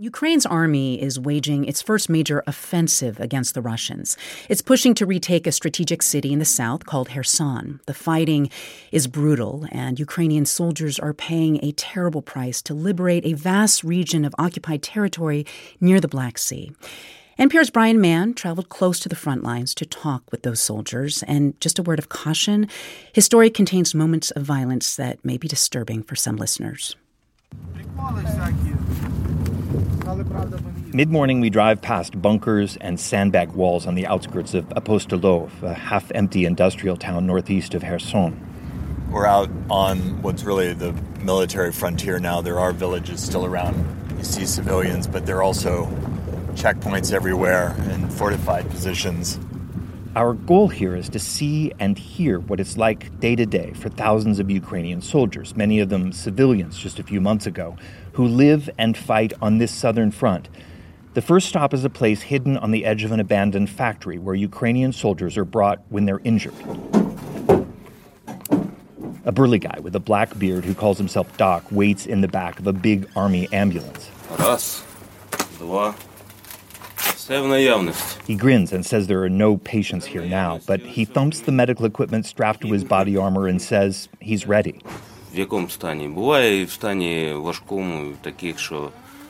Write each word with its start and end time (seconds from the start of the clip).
Ukraine's 0.00 0.46
army 0.46 1.02
is 1.02 1.18
waging 1.18 1.64
its 1.64 1.82
first 1.82 2.08
major 2.08 2.44
offensive 2.46 3.18
against 3.18 3.54
the 3.54 3.60
Russians. 3.60 4.16
It's 4.48 4.62
pushing 4.62 4.94
to 4.94 5.04
retake 5.04 5.44
a 5.44 5.50
strategic 5.50 6.02
city 6.02 6.32
in 6.32 6.38
the 6.38 6.44
south 6.44 6.86
called 6.86 7.08
Kherson. 7.08 7.80
The 7.86 7.94
fighting 7.94 8.48
is 8.92 9.08
brutal, 9.08 9.66
and 9.72 9.98
Ukrainian 9.98 10.46
soldiers 10.46 11.00
are 11.00 11.12
paying 11.12 11.58
a 11.64 11.72
terrible 11.72 12.22
price 12.22 12.62
to 12.62 12.74
liberate 12.74 13.26
a 13.26 13.32
vast 13.32 13.82
region 13.82 14.24
of 14.24 14.36
occupied 14.38 14.84
territory 14.84 15.44
near 15.80 16.00
the 16.00 16.06
Black 16.06 16.38
Sea. 16.38 16.70
NPR's 17.36 17.70
Brian 17.70 18.00
Mann 18.00 18.34
traveled 18.34 18.68
close 18.68 19.00
to 19.00 19.08
the 19.08 19.16
front 19.16 19.42
lines 19.42 19.74
to 19.74 19.84
talk 19.84 20.22
with 20.30 20.42
those 20.42 20.60
soldiers. 20.60 21.24
And 21.24 21.60
just 21.60 21.80
a 21.80 21.82
word 21.82 21.98
of 21.98 22.08
caution 22.08 22.68
his 23.12 23.24
story 23.24 23.50
contains 23.50 23.96
moments 23.96 24.30
of 24.30 24.44
violence 24.44 24.94
that 24.94 25.24
may 25.24 25.38
be 25.38 25.48
disturbing 25.48 26.04
for 26.04 26.14
some 26.14 26.36
listeners. 26.36 26.94
Mid 30.94 31.10
morning, 31.10 31.40
we 31.40 31.50
drive 31.50 31.82
past 31.82 32.20
bunkers 32.22 32.78
and 32.78 32.98
sandbag 32.98 33.52
walls 33.52 33.86
on 33.86 33.94
the 33.94 34.06
outskirts 34.06 34.54
of 34.54 34.66
Apostolov, 34.74 35.62
a 35.62 35.74
half 35.74 36.10
empty 36.14 36.46
industrial 36.46 36.96
town 36.96 37.26
northeast 37.26 37.74
of 37.74 37.82
Kherson. 37.82 38.40
We're 39.10 39.26
out 39.26 39.50
on 39.68 40.22
what's 40.22 40.44
really 40.44 40.72
the 40.72 40.94
military 41.20 41.72
frontier 41.72 42.18
now. 42.18 42.40
There 42.40 42.58
are 42.58 42.72
villages 42.72 43.22
still 43.22 43.44
around. 43.44 43.76
You 44.16 44.24
see 44.24 44.46
civilians, 44.46 45.06
but 45.06 45.26
there 45.26 45.36
are 45.36 45.42
also 45.42 45.84
checkpoints 46.54 47.12
everywhere 47.12 47.74
and 47.78 48.10
fortified 48.10 48.70
positions. 48.70 49.38
Our 50.15 50.33
goal 50.33 50.67
here 50.67 50.95
is 50.95 51.09
to 51.09 51.19
see 51.19 51.73
and 51.79 51.97
hear 51.97 52.39
what 52.39 52.59
it's 52.59 52.77
like 52.77 53.19
day 53.19 53.35
to 53.35 53.47
day 53.47 53.73
for 53.73 53.89
thousands 53.89 54.39
of 54.39 54.51
Ukrainian 54.51 55.01
soldiers, 55.01 55.55
many 55.55 55.79
of 55.79 55.89
them 55.89 56.11
civilians 56.11 56.77
just 56.77 56.99
a 56.99 57.03
few 57.03 57.19
months 57.19 57.47
ago, 57.47 57.75
who 58.11 58.27
live 58.27 58.69
and 58.77 58.95
fight 58.95 59.33
on 59.41 59.57
this 59.57 59.71
southern 59.71 60.11
front. 60.11 60.49
The 61.15 61.21
first 61.21 61.47
stop 61.47 61.73
is 61.73 61.83
a 61.83 61.89
place 61.89 62.21
hidden 62.21 62.57
on 62.57 62.69
the 62.69 62.85
edge 62.85 63.03
of 63.03 63.11
an 63.11 63.19
abandoned 63.19 63.71
factory 63.71 64.19
where 64.19 64.35
Ukrainian 64.35 64.93
soldiers 64.93 65.35
are 65.35 65.45
brought 65.45 65.79
when 65.89 66.05
they're 66.05 66.21
injured. 66.23 66.53
A 69.25 69.31
burly 69.31 69.59
guy 69.59 69.79
with 69.81 69.95
a 69.95 69.99
black 69.99 70.37
beard 70.37 70.65
who 70.65 70.75
calls 70.75 70.97
himself 70.97 71.35
Doc 71.37 71.63
waits 71.71 72.05
in 72.05 72.21
the 72.21 72.27
back 72.27 72.59
of 72.59 72.67
a 72.67 72.73
big 72.73 73.07
army 73.15 73.47
ambulance. 73.51 74.11
Раз, 74.37 74.83
два, 75.57 75.95
he 78.26 78.34
grins 78.34 78.72
and 78.72 78.86
says 78.86 79.06
there 79.06 79.22
are 79.22 79.28
no 79.28 79.58
patients 79.58 80.06
here 80.06 80.24
now, 80.24 80.60
but 80.66 80.80
he 80.80 81.04
thumps 81.04 81.40
the 81.40 81.52
medical 81.52 81.84
equipment 81.84 82.24
strapped 82.24 82.62
to 82.62 82.68
his 82.68 82.84
body 82.84 83.18
armor 83.18 83.46
and 83.46 83.60
says 83.60 84.08
he's 84.18 84.46
ready. 84.46 84.80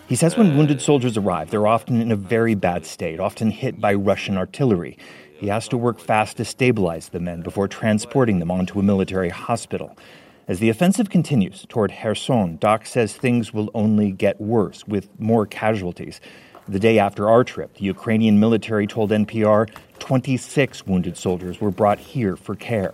He 0.06 0.14
says 0.14 0.36
when 0.36 0.56
wounded 0.56 0.80
soldiers 0.80 1.16
arrive, 1.16 1.50
they're 1.50 1.66
often 1.66 2.00
in 2.00 2.12
a 2.12 2.16
very 2.16 2.54
bad 2.54 2.86
state, 2.86 3.18
often 3.18 3.50
hit 3.50 3.80
by 3.80 3.94
Russian 3.94 4.38
artillery. 4.38 4.96
He 5.36 5.48
has 5.48 5.66
to 5.66 5.76
work 5.76 5.98
fast 5.98 6.36
to 6.36 6.44
stabilize 6.44 7.08
the 7.08 7.18
men 7.18 7.42
before 7.42 7.66
transporting 7.66 8.38
them 8.38 8.52
onto 8.52 8.78
a 8.78 8.82
military 8.84 9.30
hospital. 9.30 9.98
As 10.46 10.60
the 10.60 10.70
offensive 10.70 11.10
continues 11.10 11.66
toward 11.68 11.92
Kherson, 11.92 12.58
Doc 12.58 12.86
says 12.86 13.14
things 13.14 13.52
will 13.52 13.70
only 13.74 14.12
get 14.12 14.40
worse 14.40 14.86
with 14.86 15.08
more 15.20 15.46
casualties. 15.46 16.20
The 16.68 16.78
day 16.78 16.98
after 16.98 17.30
our 17.30 17.44
trip, 17.44 17.74
the 17.74 17.84
Ukrainian 17.84 18.38
military 18.38 18.86
told 18.86 19.10
NPR 19.10 19.70
26 20.00 20.86
wounded 20.86 21.16
soldiers 21.16 21.62
were 21.62 21.70
brought 21.70 21.98
here 21.98 22.36
for 22.36 22.54
care. 22.54 22.92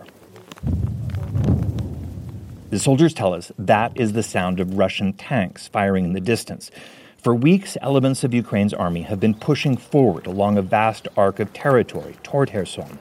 The 2.69 2.79
soldiers 2.79 3.13
tell 3.13 3.33
us 3.33 3.51
that 3.59 3.91
is 3.99 4.13
the 4.13 4.23
sound 4.23 4.61
of 4.61 4.77
Russian 4.77 5.11
tanks 5.11 5.67
firing 5.67 6.05
in 6.05 6.13
the 6.13 6.21
distance. 6.21 6.71
For 7.17 7.35
weeks, 7.35 7.75
elements 7.81 8.23
of 8.23 8.33
Ukraine's 8.33 8.73
army 8.73 9.01
have 9.01 9.19
been 9.19 9.33
pushing 9.33 9.75
forward 9.75 10.25
along 10.25 10.57
a 10.57 10.61
vast 10.61 11.09
arc 11.17 11.41
of 11.41 11.51
territory 11.51 12.15
toward 12.23 12.51
Kherson. 12.51 12.97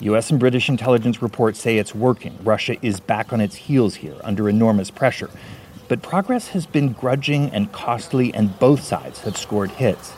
U.S. 0.00 0.30
and 0.30 0.38
British 0.38 0.68
intelligence 0.68 1.22
reports 1.22 1.60
say 1.60 1.78
it's 1.78 1.94
working. 1.94 2.38
Russia 2.42 2.76
is 2.84 3.00
back 3.00 3.32
on 3.32 3.40
its 3.40 3.54
heels 3.54 3.94
here 3.94 4.16
under 4.22 4.50
enormous 4.50 4.90
pressure. 4.90 5.30
But 5.90 6.02
progress 6.02 6.46
has 6.50 6.66
been 6.66 6.92
grudging 6.92 7.50
and 7.50 7.72
costly, 7.72 8.32
and 8.32 8.56
both 8.60 8.80
sides 8.80 9.22
have 9.22 9.36
scored 9.36 9.72
hits. 9.72 10.12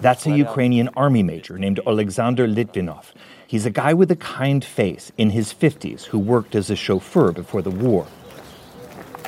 That's 0.00 0.26
a 0.26 0.34
Ukrainian 0.34 0.88
army 0.96 1.22
major 1.22 1.58
named 1.58 1.80
Alexander 1.86 2.48
Litvinov. 2.48 3.12
He's 3.46 3.66
a 3.66 3.70
guy 3.70 3.92
with 3.92 4.10
a 4.10 4.16
kind 4.16 4.64
face 4.64 5.12
in 5.18 5.28
his 5.28 5.52
50s 5.52 6.04
who 6.04 6.18
worked 6.18 6.54
as 6.54 6.70
a 6.70 6.76
chauffeur 6.76 7.30
before 7.30 7.60
the 7.60 7.70
war. 7.70 8.06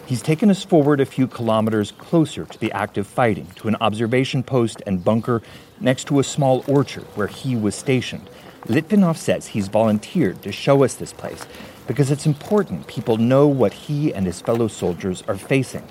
He's 0.06 0.22
taken 0.22 0.48
us 0.48 0.64
forward 0.64 1.00
a 1.02 1.04
few 1.04 1.26
kilometers 1.26 1.92
closer 1.92 2.46
to 2.46 2.58
the 2.58 2.72
active 2.72 3.06
fighting, 3.06 3.48
to 3.56 3.68
an 3.68 3.76
observation 3.82 4.42
post 4.42 4.80
and 4.86 5.04
bunker 5.04 5.42
next 5.80 6.06
to 6.06 6.18
a 6.18 6.24
small 6.24 6.64
orchard 6.66 7.04
where 7.14 7.26
he 7.26 7.56
was 7.56 7.74
stationed. 7.74 8.30
Litvinov 8.64 9.18
says 9.18 9.48
he's 9.48 9.68
volunteered 9.68 10.40
to 10.42 10.50
show 10.50 10.82
us 10.82 10.94
this 10.94 11.12
place 11.12 11.46
because 11.88 12.12
it's 12.12 12.26
important 12.26 12.86
people 12.86 13.16
know 13.16 13.48
what 13.48 13.72
he 13.72 14.14
and 14.14 14.26
his 14.26 14.40
fellow 14.40 14.68
soldiers 14.68 15.24
are 15.26 15.36
facing. 15.36 15.82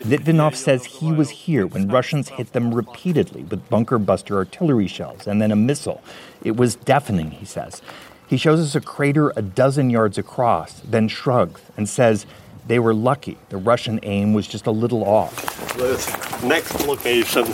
Litvinov 0.00 0.56
says 0.56 0.84
he 0.84 1.12
was 1.12 1.30
here 1.30 1.66
when 1.66 1.86
Russians 1.86 2.30
hit 2.30 2.54
them 2.54 2.74
repeatedly 2.74 3.44
with 3.44 3.68
bunker 3.68 3.98
buster 3.98 4.36
artillery 4.36 4.88
shells 4.88 5.28
and 5.28 5.40
then 5.40 5.52
a 5.52 5.56
missile. 5.56 6.02
It 6.42 6.56
was 6.56 6.74
deafening, 6.74 7.30
he 7.30 7.44
says. 7.44 7.82
He 8.26 8.36
shows 8.36 8.60
us 8.60 8.74
a 8.74 8.80
crater 8.80 9.32
a 9.36 9.42
dozen 9.42 9.90
yards 9.90 10.16
across, 10.18 10.80
then 10.80 11.06
shrugs 11.06 11.60
and 11.76 11.88
says 11.88 12.26
they 12.66 12.78
were 12.78 12.94
lucky. 12.94 13.36
The 13.50 13.58
Russian 13.58 14.00
aim 14.02 14.32
was 14.32 14.48
just 14.48 14.66
a 14.66 14.70
little 14.72 15.04
off. 15.04 15.36
Next 16.42 16.86
location. 16.86 17.44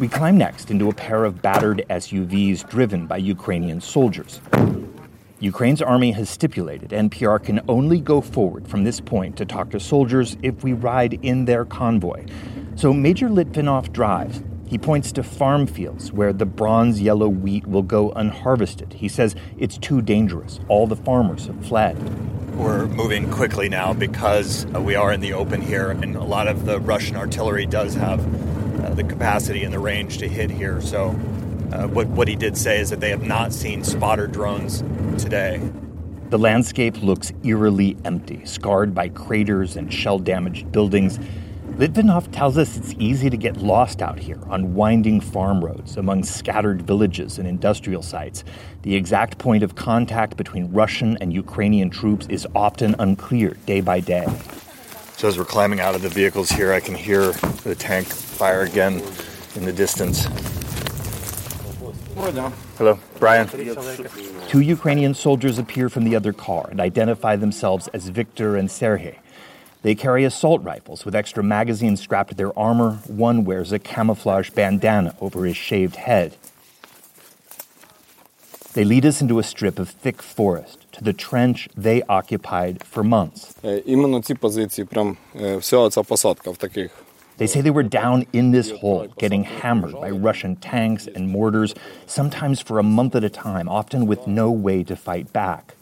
We 0.00 0.08
climb 0.08 0.38
next 0.38 0.70
into 0.70 0.88
a 0.88 0.94
pair 0.94 1.24
of 1.24 1.42
battered 1.42 1.84
SUVs 1.90 2.68
driven 2.68 3.06
by 3.06 3.18
Ukrainian 3.18 3.80
soldiers. 3.80 4.40
Ukraine's 5.42 5.82
army 5.82 6.12
has 6.12 6.30
stipulated 6.30 6.90
NPR 6.90 7.42
can 7.42 7.62
only 7.68 7.98
go 7.98 8.20
forward 8.20 8.68
from 8.68 8.84
this 8.84 9.00
point 9.00 9.36
to 9.38 9.44
talk 9.44 9.70
to 9.70 9.80
soldiers 9.80 10.36
if 10.40 10.62
we 10.62 10.72
ride 10.72 11.14
in 11.14 11.46
their 11.46 11.64
convoy. 11.64 12.26
So 12.76 12.92
Major 12.92 13.28
Litvinov 13.28 13.92
drives. 13.92 14.40
He 14.68 14.78
points 14.78 15.10
to 15.12 15.24
farm 15.24 15.66
fields 15.66 16.12
where 16.12 16.32
the 16.32 16.46
bronze 16.46 17.00
yellow 17.00 17.26
wheat 17.26 17.66
will 17.66 17.82
go 17.82 18.12
unharvested. 18.12 18.92
He 18.92 19.08
says 19.08 19.34
it's 19.58 19.78
too 19.78 20.00
dangerous. 20.00 20.60
All 20.68 20.86
the 20.86 20.94
farmers 20.94 21.46
have 21.46 21.66
fled. 21.66 21.98
We're 22.54 22.86
moving 22.86 23.28
quickly 23.28 23.68
now 23.68 23.94
because 23.94 24.64
uh, 24.72 24.80
we 24.80 24.94
are 24.94 25.10
in 25.10 25.20
the 25.20 25.32
open 25.32 25.60
here, 25.60 25.90
and 25.90 26.14
a 26.14 26.22
lot 26.22 26.46
of 26.46 26.66
the 26.66 26.78
Russian 26.78 27.16
artillery 27.16 27.66
does 27.66 27.96
have 27.96 28.20
uh, 28.84 28.94
the 28.94 29.02
capacity 29.02 29.64
and 29.64 29.74
the 29.74 29.80
range 29.80 30.18
to 30.18 30.28
hit 30.28 30.52
here. 30.52 30.80
So 30.80 31.08
uh, 31.72 31.88
what, 31.88 32.06
what 32.06 32.28
he 32.28 32.36
did 32.36 32.56
say 32.56 32.78
is 32.78 32.90
that 32.90 33.00
they 33.00 33.10
have 33.10 33.24
not 33.24 33.52
seen 33.52 33.82
spotter 33.82 34.28
drones 34.28 34.84
today. 35.16 35.60
The 36.30 36.38
landscape 36.38 37.02
looks 37.02 37.32
eerily 37.44 37.96
empty, 38.04 38.44
scarred 38.44 38.94
by 38.94 39.10
craters 39.10 39.76
and 39.76 39.92
shell 39.92 40.18
damaged 40.18 40.72
buildings. 40.72 41.18
Litvinov 41.76 42.30
tells 42.32 42.56
us 42.56 42.76
it's 42.76 42.94
easy 42.98 43.28
to 43.28 43.36
get 43.36 43.58
lost 43.58 44.02
out 44.02 44.18
here 44.18 44.38
on 44.48 44.74
winding 44.74 45.20
farm 45.20 45.64
roads 45.64 45.96
among 45.96 46.22
scattered 46.22 46.82
villages 46.82 47.38
and 47.38 47.46
industrial 47.48 48.02
sites. 48.02 48.44
The 48.82 48.94
exact 48.94 49.38
point 49.38 49.62
of 49.62 49.74
contact 49.74 50.36
between 50.36 50.72
Russian 50.72 51.18
and 51.20 51.32
Ukrainian 51.32 51.90
troops 51.90 52.26
is 52.28 52.46
often 52.54 52.94
unclear 52.98 53.56
day 53.66 53.80
by 53.80 54.00
day. 54.00 54.26
So, 55.16 55.28
as 55.28 55.38
we're 55.38 55.44
climbing 55.44 55.80
out 55.80 55.94
of 55.94 56.02
the 56.02 56.08
vehicles 56.08 56.50
here, 56.50 56.72
I 56.72 56.80
can 56.80 56.94
hear 56.94 57.32
the 57.62 57.74
tank 57.74 58.06
fire 58.06 58.62
again 58.62 59.02
in 59.54 59.64
the 59.64 59.72
distance. 59.72 60.26
Hello, 62.81 62.99
Brian. 63.19 63.47
Two 64.47 64.59
Ukrainian 64.59 65.13
soldiers 65.13 65.57
appear 65.57 65.89
from 65.89 66.03
the 66.03 66.15
other 66.15 66.33
car 66.33 66.67
and 66.69 66.79
identify 66.79 67.35
themselves 67.35 67.87
as 67.89 68.09
Victor 68.09 68.55
and 68.55 68.69
Sergei. 68.69 69.19
They 69.81 69.95
carry 69.95 70.23
assault 70.25 70.61
rifles 70.63 71.05
with 71.05 71.15
extra 71.15 71.43
magazines 71.43 72.01
strapped 72.01 72.29
to 72.29 72.35
their 72.35 72.57
armor. 72.57 72.99
One 73.07 73.45
wears 73.45 73.71
a 73.71 73.79
camouflage 73.79 74.49
bandana 74.51 75.15
over 75.21 75.45
his 75.45 75.57
shaved 75.57 75.95
head. 75.95 76.35
They 78.73 78.83
lead 78.83 79.05
us 79.05 79.21
into 79.21 79.39
a 79.39 79.43
strip 79.43 79.79
of 79.79 79.89
thick 79.89 80.21
forest 80.21 80.85
to 80.91 81.03
the 81.03 81.13
trench 81.13 81.69
they 81.75 82.03
occupied 82.03 82.83
for 82.83 83.03
months. 83.03 83.55
Іменно 83.85 84.21
ці 84.21 84.33
позиції, 84.33 84.85
прям 84.85 85.17
вся 85.59 85.89
ця 85.89 86.03
посадка 86.03 86.51
в 86.51 86.57
таких 86.57 86.91
They 87.42 87.48
say 87.48 87.60
they 87.60 87.70
were 87.70 87.82
down 87.82 88.24
in 88.32 88.52
this 88.52 88.70
hole, 88.70 89.08
getting 89.18 89.42
hammered 89.42 89.94
by 89.94 90.10
Russian 90.10 90.54
tanks 90.54 91.08
and 91.08 91.28
mortars, 91.28 91.74
sometimes 92.06 92.60
for 92.60 92.78
a 92.78 92.84
month 92.84 93.16
at 93.16 93.24
a 93.24 93.28
time, 93.28 93.68
often 93.68 94.06
with 94.06 94.28
no 94.28 94.52
way 94.52 94.84
to 94.84 94.94
fight 94.94 95.32
back. 95.32 95.74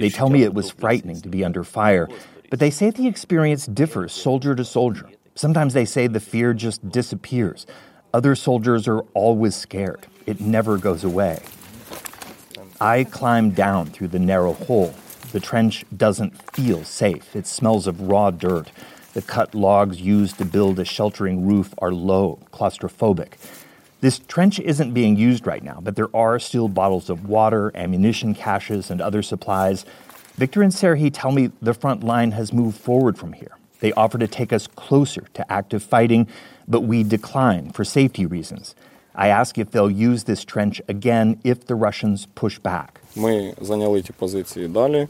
They 0.00 0.10
tell 0.10 0.28
me 0.28 0.42
it 0.42 0.54
was 0.54 0.70
frightening 0.72 1.20
to 1.20 1.28
be 1.28 1.44
under 1.44 1.62
fire, 1.62 2.08
but 2.50 2.58
they 2.58 2.70
say 2.70 2.90
the 2.90 3.06
experience 3.06 3.66
differs 3.66 4.12
soldier 4.12 4.56
to 4.56 4.64
soldier. 4.64 5.08
Sometimes 5.36 5.72
they 5.72 5.84
say 5.84 6.08
the 6.08 6.18
fear 6.18 6.52
just 6.52 6.90
disappears. 6.90 7.64
Other 8.12 8.34
soldiers 8.34 8.88
are 8.88 9.02
always 9.14 9.54
scared. 9.54 10.08
It 10.26 10.40
never 10.40 10.78
goes 10.78 11.04
away. 11.04 11.38
I 12.84 13.04
climb 13.04 13.52
down 13.52 13.86
through 13.86 14.08
the 14.08 14.18
narrow 14.18 14.52
hole. 14.52 14.94
The 15.32 15.40
trench 15.40 15.86
doesn't 15.96 16.52
feel 16.52 16.84
safe. 16.84 17.34
It 17.34 17.46
smells 17.46 17.86
of 17.86 17.98
raw 17.98 18.30
dirt. 18.30 18.70
The 19.14 19.22
cut 19.22 19.54
logs 19.54 20.02
used 20.02 20.36
to 20.36 20.44
build 20.44 20.78
a 20.78 20.84
sheltering 20.84 21.46
roof 21.46 21.72
are 21.78 21.92
low, 21.92 22.40
claustrophobic. 22.52 23.38
This 24.02 24.18
trench 24.18 24.60
isn't 24.60 24.92
being 24.92 25.16
used 25.16 25.46
right 25.46 25.62
now, 25.62 25.78
but 25.82 25.96
there 25.96 26.14
are 26.14 26.38
still 26.38 26.68
bottles 26.68 27.08
of 27.08 27.26
water, 27.26 27.72
ammunition 27.74 28.34
caches, 28.34 28.90
and 28.90 29.00
other 29.00 29.22
supplies. 29.22 29.86
Victor 30.34 30.62
and 30.62 30.70
Serhiy 30.70 31.10
tell 31.10 31.32
me 31.32 31.52
the 31.62 31.72
front 31.72 32.04
line 32.04 32.32
has 32.32 32.52
moved 32.52 32.78
forward 32.78 33.16
from 33.16 33.32
here. 33.32 33.56
They 33.80 33.94
offer 33.94 34.18
to 34.18 34.28
take 34.28 34.52
us 34.52 34.66
closer 34.66 35.22
to 35.32 35.50
active 35.50 35.82
fighting, 35.82 36.28
but 36.68 36.82
we 36.82 37.02
decline 37.02 37.70
for 37.70 37.82
safety 37.82 38.26
reasons. 38.26 38.74
I 39.15 39.27
ask 39.27 39.57
if 39.57 39.71
they'll 39.71 39.91
use 39.91 40.23
this 40.23 40.45
trench 40.45 40.81
again 40.87 41.39
if 41.43 41.65
the 41.65 41.75
Russians 41.75 42.27
push 42.35 42.59
back. 42.59 43.01
Ми 43.15 43.53
зайняли 43.61 44.01
ті 44.01 44.13
позиції 44.13 44.67
далі. 44.67 45.07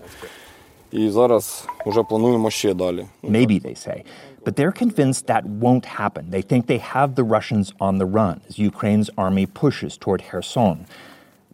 І 0.91 1.09
зараз 1.09 1.67
вже 1.85 2.03
плануємо 2.03 2.49
ще 2.49 2.73
далі. 2.73 3.05
Maybe 3.23 3.65
they 3.65 3.87
say. 3.87 4.03
But 4.45 4.55
they're 4.55 4.71
convinced 4.85 5.27
that 5.27 5.43
won't 5.45 5.85
happen. 5.85 6.23
They 6.31 6.41
think 6.41 6.65
they 6.65 6.81
have 6.95 7.15
the 7.15 7.23
Russians 7.23 7.73
on 7.79 7.97
the 7.97 8.09
run 8.17 8.35
as 8.49 8.57
Ukraine's 8.71 9.09
army 9.17 9.45
pushes 9.45 9.97
toward 9.97 10.21
Kherson. 10.29 10.77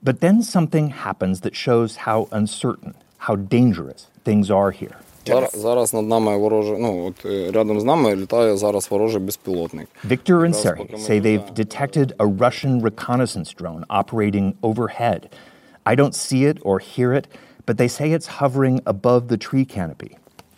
But 0.08 0.20
then 0.20 0.44
something 0.56 0.88
happens 1.06 1.42
that 1.42 1.56
shows 1.56 1.92
how 2.08 2.20
uncertain, 2.32 2.94
how 3.26 3.36
dangerous 3.58 4.02
things 4.24 4.52
are 4.52 4.72
here. 4.82 4.98
Зараз, 5.27 5.51
зараз 5.55 5.95
над 5.95 6.07
нами 6.07 6.39
ну 6.79 7.07
от 7.07 7.27
рядом 7.55 7.81
з 7.81 7.85
нами 7.85 8.17
літає 8.17 8.57
зараз 8.57 8.91
ворожий 8.91 9.21
безпілотник. 9.21 9.89
Victor 10.05 10.47
and 10.47 10.55
Serhiy 10.55 10.99
say 10.99 11.21
they've 11.21 11.55
detected 11.55 12.13
a 12.19 12.27
Russian 12.27 12.81
reconnaissance 12.81 13.55
drone 13.61 13.85
operating 14.01 14.55
overhead. 14.63 15.21
I 15.91 15.95
don't 15.95 16.15
see 16.15 16.45
it 16.51 16.57
or 16.63 16.79
hear 16.79 17.11
it, 17.19 17.27
but 17.67 17.77
they 17.81 17.89
say 17.89 18.07
it's 18.17 18.29
hovering 18.41 18.81
above 18.95 19.23
the 19.29 19.39
tree 19.47 19.67
canopy. 19.77 20.13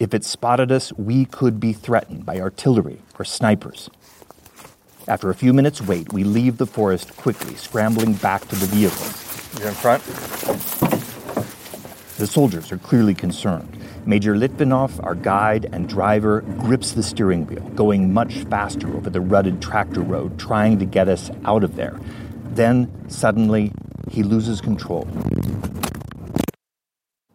If 0.05 0.11
it 0.15 0.25
spotted 0.25 0.71
us, 0.79 0.93
we 1.11 1.19
could 1.39 1.57
be 1.61 1.73
threatened 1.73 2.23
by 2.31 2.37
artillery 2.41 2.99
or 3.19 3.25
snipers. 3.25 3.81
After 5.07 5.31
a 5.31 5.35
few 5.35 5.53
minutes' 5.53 5.81
wait, 5.81 6.13
we 6.13 6.23
leave 6.25 6.59
the 6.59 6.67
forest 6.67 7.17
quickly, 7.17 7.55
scrambling 7.55 8.15
back 8.15 8.47
to 8.49 8.57
the 8.57 8.67
vehicles. 8.67 9.15
You're 9.59 9.69
in 9.69 9.75
front? 9.75 10.03
The 12.19 12.27
soldiers 12.27 12.71
are 12.73 12.79
clearly 12.79 13.15
concerned. 13.15 13.82
Major 14.05 14.35
Litvinov, 14.35 15.03
our 15.05 15.15
guide 15.15 15.69
and 15.73 15.89
driver, 15.89 16.41
grips 16.59 16.93
the 16.93 17.05
steering 17.05 17.47
wheel, 17.47 17.63
going 17.71 18.13
much 18.13 18.35
faster 18.51 18.93
over 18.97 19.09
the 19.09 19.21
rutted 19.21 19.63
tractor 19.63 20.01
road, 20.01 20.39
trying 20.41 20.81
to 20.81 20.85
get 20.85 21.09
us 21.09 21.31
out 21.45 21.63
of 21.63 21.77
there. 21.77 22.01
Then, 22.51 23.09
suddenly, 23.09 23.73
he 24.11 24.25
loses 24.25 24.61
control. 24.61 25.07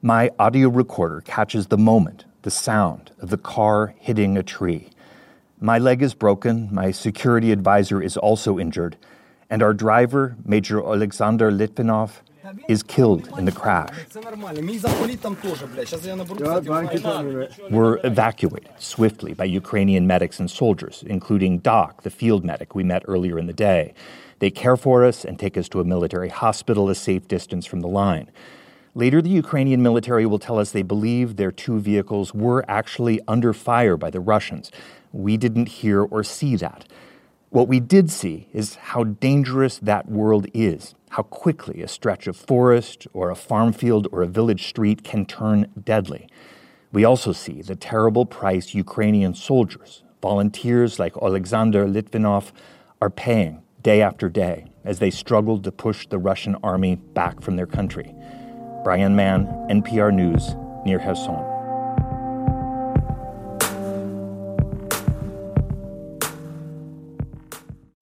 My 0.02 0.30
audio 0.38 0.68
recorder 0.68 1.22
catches 1.22 1.68
the 1.68 1.78
moment 1.78 2.26
the 2.42 2.52
sound 2.52 3.12
of 3.20 3.30
the 3.30 3.38
car 3.38 3.96
hitting 3.98 4.38
a 4.38 4.44
tree. 4.44 4.90
My 5.62 5.80
leg 5.80 6.02
is 6.02 6.14
broken, 6.14 6.68
my 6.72 6.92
security 6.92 7.52
advisor 7.52 8.02
is 8.02 8.18
also 8.18 8.60
injured, 8.60 8.98
and 9.50 9.64
our 9.64 9.74
driver, 9.74 10.36
Major 10.44 10.80
Alexander 10.80 11.50
Litvinov, 11.50 12.22
is 12.68 12.84
killed 12.84 13.30
in 13.38 13.46
the 13.46 13.52
crash. 13.52 13.94
We're 17.70 18.00
evacuated 18.04 18.70
swiftly 18.78 19.34
by 19.34 19.46
Ukrainian 19.46 20.08
medics 20.08 20.40
and 20.40 20.50
soldiers, 20.50 21.04
including 21.08 21.60
Doc, 21.60 22.04
the 22.04 22.10
field 22.10 22.46
medic 22.46 22.76
we 22.76 22.84
met 22.84 23.04
earlier 23.08 23.38
in 23.40 23.48
the 23.48 23.54
day. 23.54 23.94
They 24.40 24.52
care 24.52 24.78
for 24.78 25.04
us 25.04 25.26
and 25.26 25.40
take 25.40 25.58
us 25.58 25.68
to 25.70 25.80
a 25.80 25.84
military 25.84 26.30
hospital 26.30 26.90
a 26.90 26.96
safe 26.96 27.28
distance 27.28 27.66
from 27.66 27.82
the 27.82 27.88
line. 27.88 28.30
Later, 28.94 29.22
the 29.22 29.30
Ukrainian 29.30 29.84
military 29.84 30.26
will 30.26 30.40
tell 30.40 30.58
us 30.58 30.72
they 30.72 30.82
believe 30.82 31.36
their 31.36 31.52
two 31.52 31.80
vehicles 31.80 32.34
were 32.34 32.66
actually 32.68 33.20
under 33.28 33.54
fire 33.54 33.96
by 33.96 34.10
the 34.10 34.20
Russians. 34.20 34.72
We 35.12 35.38
didn't 35.38 35.70
hear 35.70 36.02
or 36.04 36.24
see 36.24 36.56
that. 36.56 36.86
What 37.50 37.70
we 37.70 37.80
did 37.80 38.12
see 38.12 38.50
is 38.52 38.76
how 38.76 39.06
dangerous 39.06 39.80
that 39.80 40.10
world 40.10 40.48
is, 40.54 40.96
how 41.12 41.24
quickly 41.24 41.82
a 41.82 41.88
stretch 41.88 42.28
of 42.28 42.36
forest 42.36 43.08
or 43.14 43.30
a 43.30 43.36
farm 43.36 43.72
field 43.72 44.08
or 44.12 44.22
a 44.22 44.28
village 44.28 44.68
street 44.68 45.04
can 45.04 45.26
turn 45.26 45.72
deadly. 45.82 46.28
We 46.92 47.06
also 47.06 47.32
see 47.32 47.62
the 47.62 47.76
terrible 47.76 48.26
price 48.26 48.74
Ukrainian 48.74 49.34
soldiers, 49.34 50.04
volunteers 50.22 51.00
like 51.00 51.16
Alexander 51.22 51.88
Litvinov, 51.88 52.52
are 53.02 53.10
paying 53.10 53.62
day 53.82 54.02
after 54.02 54.28
day 54.28 54.66
as 54.84 55.00
they 55.00 55.10
struggle 55.10 55.58
to 55.60 55.72
push 55.72 56.06
the 56.08 56.20
Russian 56.20 56.56
army 56.64 56.96
back 56.96 57.42
from 57.42 57.56
their 57.56 57.66
country. 57.66 58.14
Brian 58.84 59.16
Mann, 59.16 59.46
NPR 59.70 60.14
News, 60.14 60.56
near 60.86 61.00
Kherson. 61.00 61.57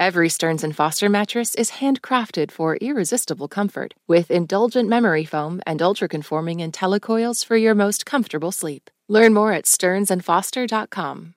Every 0.00 0.30
Stearns 0.30 0.64
& 0.72 0.74
Foster 0.74 1.10
mattress 1.10 1.54
is 1.56 1.72
handcrafted 1.72 2.50
for 2.50 2.76
irresistible 2.76 3.48
comfort 3.48 3.92
with 4.08 4.30
indulgent 4.30 4.88
memory 4.88 5.26
foam 5.26 5.60
and 5.66 5.82
ultra-conforming 5.82 6.60
IntelliCoils 6.60 7.44
for 7.44 7.54
your 7.58 7.74
most 7.74 8.06
comfortable 8.06 8.50
sleep. 8.50 8.90
Learn 9.10 9.34
more 9.34 9.52
at 9.52 9.66
stearnsandfoster.com. 9.66 11.34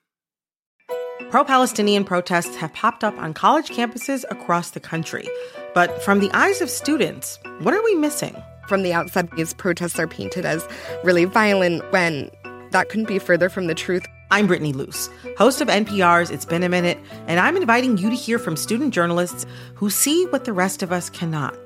Pro-Palestinian 1.28 2.04
protests 2.04 2.56
have 2.56 2.72
popped 2.72 3.04
up 3.04 3.18
on 3.18 3.34
college 3.34 3.68
campuses 3.68 4.24
across 4.30 4.70
the 4.70 4.80
country. 4.80 5.28
But 5.74 6.02
from 6.02 6.20
the 6.20 6.30
eyes 6.32 6.62
of 6.62 6.70
students, 6.70 7.38
what 7.60 7.74
are 7.74 7.84
we 7.84 7.94
missing? 7.96 8.34
From 8.66 8.82
the 8.82 8.94
outside, 8.94 9.28
these 9.36 9.52
protests 9.52 9.98
are 9.98 10.08
painted 10.08 10.46
as 10.46 10.66
really 11.02 11.26
violent 11.26 11.82
when 11.92 12.30
that 12.70 12.88
couldn't 12.88 13.08
be 13.08 13.18
further 13.18 13.50
from 13.50 13.66
the 13.66 13.74
truth. 13.74 14.06
I'm 14.30 14.46
Brittany 14.46 14.72
Luce, 14.72 15.10
host 15.36 15.60
of 15.60 15.68
NPR's 15.68 16.30
It's 16.30 16.44
Been 16.44 16.62
a 16.62 16.68
Minute, 16.68 16.98
and 17.26 17.38
I'm 17.38 17.56
inviting 17.56 17.98
you 17.98 18.10
to 18.10 18.16
hear 18.16 18.38
from 18.38 18.56
student 18.56 18.92
journalists 18.92 19.46
who 19.74 19.90
see 19.90 20.26
what 20.26 20.44
the 20.44 20.52
rest 20.52 20.82
of 20.82 20.92
us 20.92 21.10
cannot. 21.10 21.56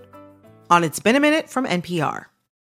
On 0.68 0.84
It's 0.84 1.00
Been 1.00 1.16
a 1.16 1.20
Minute 1.20 1.48
from 1.48 1.66
NPR. 1.66 2.26